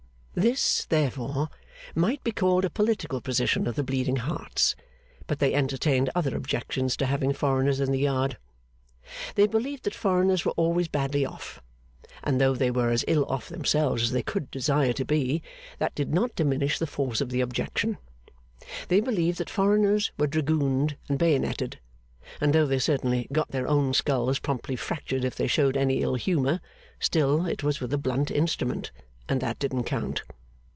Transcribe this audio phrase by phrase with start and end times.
[0.33, 1.49] This, therefore,
[1.93, 4.77] might be called a political position of the Bleeding Hearts;
[5.27, 8.37] but they entertained other objections to having foreigners in the Yard.
[9.35, 11.61] They believed that foreigners were always badly off;
[12.23, 15.43] and though they were as ill off themselves as they could desire to be,
[15.79, 17.97] that did not diminish the force of the objection.
[18.87, 21.77] They believed that foreigners were dragooned and bayoneted;
[22.39, 26.15] and though they certainly got their own skulls promptly fractured if they showed any ill
[26.15, 26.61] humour,
[27.01, 28.91] still it was with a blunt instrument,
[29.29, 30.23] and that didn't count.